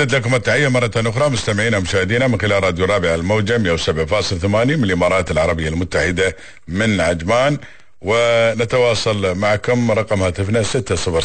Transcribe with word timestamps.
نجد 0.00 0.14
لكم 0.14 0.34
التحية 0.34 0.68
مرة 0.68 0.90
أخرى 0.96 1.28
مستمعينا 1.28 1.78
ومشاهدينا 1.78 2.26
من 2.26 2.40
خلال 2.40 2.64
راديو 2.64 2.84
رابع 2.84 3.14
الموجة 3.14 3.76
107.8 3.76 4.44
من 4.44 4.84
الإمارات 4.84 5.30
العربية 5.30 5.68
المتحدة 5.68 6.36
من 6.68 7.00
عجمان. 7.00 7.58
ونتواصل 8.02 9.34
معكم 9.34 9.90
رقم 9.90 10.22
هاتفنا 10.22 10.62
600 10.62 11.20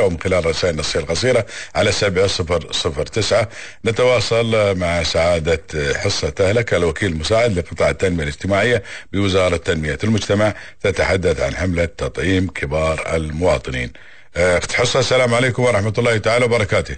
أو 0.00 0.10
من 0.10 0.20
خلال 0.20 0.46
رسائل 0.46 0.74
النصية 0.74 1.00
القصيرة 1.00 1.46
على 1.74 1.92
7009 1.92 3.48
نتواصل 3.86 4.78
مع 4.78 5.02
سعادة 5.02 5.62
حصة 5.94 6.34
أهلك 6.40 6.74
الوكيل 6.74 7.12
المساعد 7.12 7.58
لقطاع 7.58 7.90
التنمية 7.90 8.22
الاجتماعية 8.22 8.82
بوزارة 9.12 9.56
تنمية 9.56 9.98
المجتمع 10.04 10.54
تتحدث 10.82 11.40
عن 11.40 11.56
حملة 11.56 11.84
تطعيم 11.84 12.50
كبار 12.50 13.16
المواطنين. 13.16 13.92
أخت 14.38 14.72
حصة 14.72 15.00
السلام 15.00 15.34
عليكم 15.34 15.62
ورحمة 15.62 15.92
الله 15.98 16.18
تعالى 16.18 16.44
وبركاته. 16.44 16.96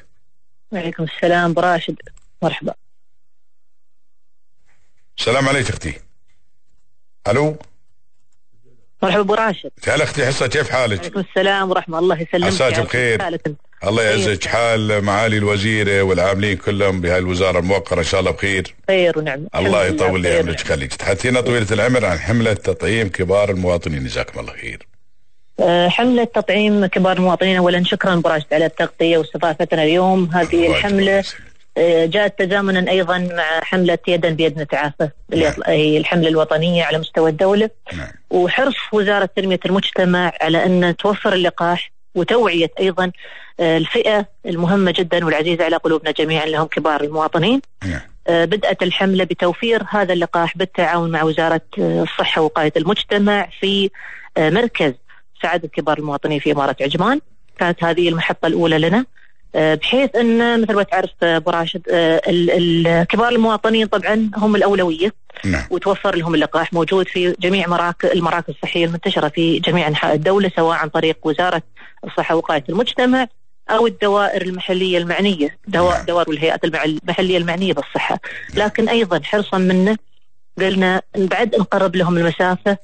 وعليكم 0.73 1.05
السلام 1.05 1.53
براشد 1.53 1.97
مرحبا. 2.43 2.75
السلام 5.19 5.48
عليك 5.48 5.69
أختي. 5.69 5.95
ألو؟ 7.29 7.57
مرحبا 9.03 9.21
أبو 9.21 9.34
راشد. 9.34 9.71
هلا 9.89 10.05
أختي 10.05 10.27
حصه 10.27 10.47
كيف 10.47 10.71
حالك؟ 10.71 10.98
وعليكم 10.98 11.21
السلام 11.21 11.71
ورحمة 11.71 11.98
الله 11.98 12.21
يسلمك 12.21 12.47
عساك 12.47 12.81
بخير. 12.81 13.41
الله 13.84 14.03
يعزك. 14.03 14.47
حال 14.47 15.05
معالي 15.05 15.37
الوزيرة 15.37 16.03
والعاملين 16.03 16.57
كلهم 16.57 17.01
بهاي 17.01 17.19
الوزارة 17.19 17.59
الموقرة 17.59 17.98
إن 17.98 18.05
شاء 18.05 18.20
الله 18.20 18.31
بخير. 18.31 18.75
خير 18.89 19.19
ونعم. 19.19 19.47
الله 19.55 19.84
يطول 19.84 20.23
لي 20.23 20.39
عمرك 20.39 20.61
يخليك 20.61 20.95
تحدثينا 20.95 21.41
طويلة 21.41 21.67
العمر 21.73 22.05
عن 22.05 22.19
حملة 22.19 22.53
تطعيم 22.53 23.09
كبار 23.09 23.51
المواطنين. 23.51 24.05
جزاكم 24.05 24.41
الله 24.41 24.53
خير. 24.53 24.90
حملة 25.88 26.24
تطعيم 26.24 26.87
كبار 26.87 27.16
المواطنين 27.16 27.56
أولا 27.56 27.84
شكرا 27.84 28.14
براشد 28.14 28.55
على 28.55 28.66
التغطية 28.66 29.19
واستضافتنا 29.19 29.83
اليوم 29.83 30.30
هذه 30.33 30.70
الحملة 30.70 31.24
آه، 31.78 32.06
جاءت 32.06 32.38
تزامنا 32.38 32.91
أيضا 32.91 33.19
مع 33.19 33.60
حملة 33.60 33.98
يدا 34.08 34.30
بيد 34.30 34.58
نتعافى 34.58 35.08
نعم. 35.36 35.52
هي 35.67 35.98
الحملة 35.98 36.28
الوطنية 36.28 36.84
على 36.84 36.98
مستوى 36.98 37.30
الدولة 37.30 37.70
نعم. 37.92 38.08
وحرص 38.30 38.75
وزارة 38.92 39.30
تنمية 39.36 39.61
المجتمع 39.67 40.33
على 40.41 40.64
أن 40.67 40.97
توفر 40.97 41.33
اللقاح 41.33 41.92
وتوعية 42.14 42.70
أيضا 42.80 43.12
آه، 43.61 43.77
الفئة 43.77 44.27
المهمة 44.47 44.95
جدا 44.97 45.24
والعزيزه 45.24 45.64
على 45.64 45.77
قلوبنا 45.77 46.11
جميعا 46.11 46.47
لهم 46.47 46.67
كبار 46.67 47.00
المواطنين. 47.05 47.61
نعم. 47.84 48.00
بدأت 48.28 48.83
الحملة 48.83 49.24
بتوفير 49.24 49.83
هذا 49.91 50.12
اللقاح 50.12 50.56
بالتعاون 50.56 51.11
مع 51.11 51.22
وزارة 51.22 51.61
الصحة 51.78 52.42
ووقايه 52.42 52.72
المجتمع 52.77 53.48
في 53.61 53.91
مركز 54.39 54.92
سعادة 55.42 55.69
كبار 55.69 55.98
المواطنين 55.98 56.41
في 56.41 56.52
إمارة 56.52 56.77
عجمان 56.80 57.20
كانت 57.58 57.84
هذه 57.84 58.08
المحطة 58.08 58.46
الأولى 58.46 58.78
لنا 58.78 59.05
آه، 59.55 59.74
بحيث 59.74 60.16
أن 60.16 60.62
مثل 60.62 60.74
ما 60.74 60.83
تعرف 60.83 61.10
آه، 61.22 61.36
أبو 61.36 61.50
راشد 61.50 61.83
آه، 61.91 63.02
كبار 63.02 63.28
المواطنين 63.28 63.86
طبعا 63.86 64.30
هم 64.36 64.56
الأولوية 64.56 65.12
نعم. 65.44 65.64
وتوفر 65.70 66.16
لهم 66.16 66.34
اللقاح 66.34 66.72
موجود 66.72 67.08
في 67.08 67.36
جميع 67.41 67.68
مراكز 67.68 68.11
المراكز 68.11 68.55
الصحية 68.55 68.84
المنتشرة 68.84 69.28
في 69.28 69.58
جميع 69.58 69.88
أنحاء 69.88 70.14
الدولة 70.14 70.50
سواء 70.56 70.77
عن 70.77 70.88
طريق 70.88 71.18
وزارة 71.22 71.62
الصحة 72.05 72.34
ووقايه 72.34 72.64
المجتمع 72.68 73.27
أو 73.70 73.86
الدوائر 73.86 74.42
المحلية 74.42 74.98
المعنية 74.98 75.58
نعم. 75.68 76.05
دوائر 76.06 76.28
والهيئات 76.28 76.64
المحلية 76.64 77.38
المعنية 77.38 77.72
بالصحة 77.72 78.18
لكن 78.55 78.88
أيضا 78.88 79.20
حرصا 79.24 79.58
منه 79.58 79.96
قلنا 80.62 81.03
بعد 81.16 81.56
نقرب 81.56 81.97
لهم 81.97 82.19
المسافة 82.19 82.78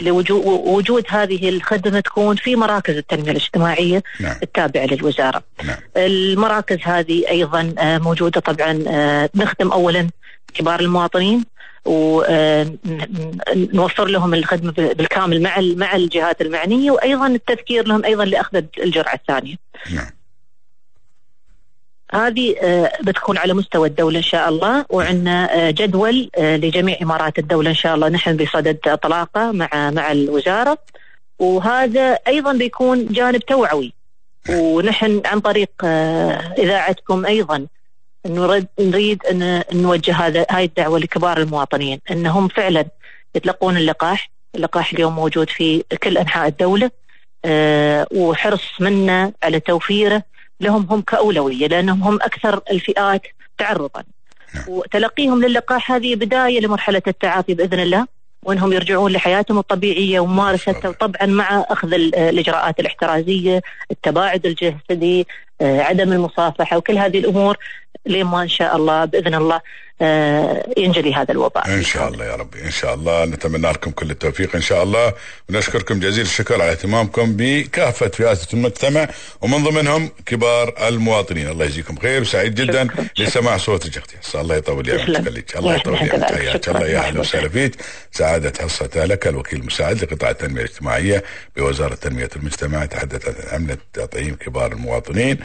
لوجود 0.00 1.04
هذه 1.08 1.48
الخدمة 1.48 2.00
تكون 2.00 2.36
في 2.36 2.56
مراكز 2.56 2.96
التنمية 2.96 3.30
الاجتماعية 3.30 4.02
نعم. 4.20 4.36
التابعة 4.42 4.86
للوزارة 4.86 5.42
نعم. 5.64 5.76
المراكز 5.96 6.78
هذه 6.82 7.28
أيضا 7.28 7.74
آه، 7.78 7.98
موجودة 7.98 8.40
طبعا 8.40 8.84
آه، 8.88 9.30
نخدم 9.34 9.72
أولا 9.72 10.08
كبار 10.54 10.80
المواطنين 10.80 11.44
ونوفر 11.84 12.26
آه، 14.02 14.08
لهم 14.08 14.34
الخدمة 14.34 14.72
بالكامل 14.72 15.42
مع 15.42 15.60
مع 15.60 15.96
الجهات 15.96 16.40
المعنية 16.40 16.90
وأيضا 16.90 17.26
التذكير 17.26 17.86
لهم 17.86 18.04
أيضا 18.04 18.24
لأخذ 18.24 18.62
الجرعة 18.78 19.14
الثانية 19.14 19.54
نعم. 19.94 20.10
هذه 22.12 22.56
آه، 22.62 22.92
بتكون 23.02 23.38
على 23.38 23.54
مستوى 23.54 23.88
الدولة 23.88 24.18
إن 24.18 24.22
شاء 24.22 24.48
الله 24.48 24.84
وعندنا 24.90 25.56
آه، 25.56 25.70
جدول 25.70 26.30
آه، 26.38 26.56
لجميع 26.56 26.96
إمارات 27.02 27.38
الدولة 27.38 27.70
إن 27.70 27.74
شاء 27.74 27.94
الله. 27.94 28.08
نحن 28.08 28.36
بصدد 28.36 28.96
طلاقة 28.96 29.52
مع 29.52 29.68
مع 29.90 30.12
الوزارة 30.12 30.78
وهذا 31.38 32.18
أيضا 32.26 32.52
بيكون 32.52 33.06
جانب 33.06 33.38
توعوي. 33.38 33.92
ونحن 34.50 35.22
عن 35.24 35.40
طريق 35.40 35.70
إذاعتكم 36.58 37.26
أيضا 37.26 37.66
نريد 38.26 38.66
نريد 38.80 39.26
أن 39.26 39.62
نوجه 39.72 40.12
هذا 40.12 40.46
هاي 40.50 40.64
الدعوة 40.64 40.98
لكبار 40.98 41.38
المواطنين 41.38 42.00
أنهم 42.10 42.48
فعلا 42.48 42.84
يتلقون 43.34 43.76
اللقاح. 43.76 44.30
اللقاح 44.54 44.92
اليوم 44.92 45.16
موجود 45.16 45.50
في 45.50 45.84
كل 46.02 46.18
أنحاء 46.18 46.48
الدولة 46.48 46.90
وحرص 48.10 48.80
منا 48.80 49.32
على 49.42 49.60
توفيره. 49.60 50.22
لهم 50.60 50.86
هم 50.90 51.00
كأولوية 51.00 51.66
لأنهم 51.66 52.02
هم 52.02 52.14
أكثر 52.14 52.60
الفئات 52.70 53.22
تعرضا 53.58 54.02
نعم. 54.54 54.64
وتلقيهم 54.68 55.44
للقاح 55.44 55.92
هذه 55.92 56.14
بداية 56.14 56.60
لمرحلة 56.60 57.02
التعافي 57.06 57.54
بإذن 57.54 57.80
الله 57.80 58.06
وإنهم 58.42 58.72
يرجعون 58.72 59.12
لحياتهم 59.12 59.58
الطبيعية 59.58 60.20
وممارستها 60.20 60.90
طبعا 60.90 61.26
مع 61.26 61.66
أخذ 61.68 61.92
الإجراءات 61.92 62.80
الاحترازية، 62.80 63.62
التباعد 63.90 64.46
الجسدي، 64.46 65.26
آه، 65.60 65.80
عدم 65.80 66.12
المصافحة 66.12 66.76
وكل 66.76 66.98
هذه 66.98 67.18
الأمور 67.18 67.56
لما 68.06 68.42
إن 68.42 68.48
شاء 68.48 68.76
الله 68.76 69.04
بإذن 69.04 69.34
الله 69.34 69.60
آه، 70.02 70.72
ينجلي 70.76 71.14
هذا 71.14 71.32
الوباء. 71.32 71.68
إن 71.68 71.82
شاء 71.82 72.08
الله 72.08 72.24
يا 72.24 72.36
ربي 72.36 72.64
إن 72.64 72.70
شاء 72.70 72.94
الله. 72.94 73.24
نتمنى 73.24 73.70
لكم 73.72 73.90
كل 73.90 74.10
التوفيق 74.10 74.56
إن 74.56 74.60
شاء 74.62 74.82
الله. 74.82 75.12
ونشكركم 75.48 76.00
جزيل 76.00 76.24
الشكر 76.24 76.54
على 76.62 76.70
اهتمامكم 76.70 77.36
بكافة 77.36 78.08
فئات 78.08 78.54
المجتمع 78.54 79.08
ومن 79.40 79.64
ضمنهم 79.64 80.10
كبار 80.26 80.88
المواطنين. 80.88 81.48
الله 81.48 81.64
يجزيكم 81.64 81.96
خير 81.98 82.20
وسعيد 82.20 82.54
جدا. 82.54 82.88
لسماع 83.18 83.56
صوتك 83.56 83.98
أختي 83.98 84.40
الله 84.40 84.56
يطول 84.56 84.90
عمرك 84.90 85.56
الله 85.56 85.74
يطول 85.74 85.96
عمرك 85.96 86.24
حياك 86.24 86.68
الله 86.68 86.86
يا 86.86 86.98
أهلا 86.98 87.20
وسهلا. 87.20 87.48
فيك 87.48 87.76
سعادة 88.12 88.52
حصة 88.64 89.04
لك 89.04 89.26
الوكيل 89.26 89.60
المساعد 89.60 90.04
لقطاع 90.04 90.30
التنمية 90.30 90.60
الاجتماعية 90.60 91.24
بوزارة 91.56 91.94
تنميه 91.94 92.30
المجتمع 92.36 92.84
تحدث 92.84 93.28
عن 93.28 93.34
عمله 93.52 93.76
تطعيم 93.92 94.34
كبار 94.34 94.72
المواطنين 94.72 95.38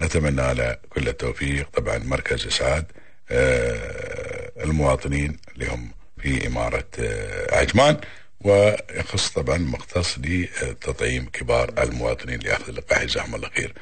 ونتمنى 0.00 0.54
له 0.54 0.76
كل 0.90 1.08
التوفيق. 1.08 1.68
طبعا 1.70 1.98
مركز 1.98 2.46
اسعاد 2.46 2.84
آه، 3.30 4.52
المواطنين 4.64 5.36
اللي 5.54 5.66
هم 5.66 5.90
في 6.18 6.46
إمارة 6.46 6.84
آه، 6.98 7.54
عجمان 7.56 7.96
ويخص 8.40 9.28
طبعا 9.28 9.58
مختص 9.58 10.18
لتطعيم 10.18 11.26
كبار 11.32 11.74
المواطنين 11.82 12.40
لأخذ 12.40 12.68
اللقاح 12.68 13.04
جزاهم 13.04 13.34
الله 13.34 13.48
خير. 13.56 13.74